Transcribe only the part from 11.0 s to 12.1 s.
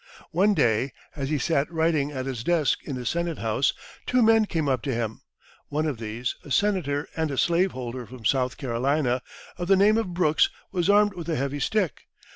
with a heavy stick.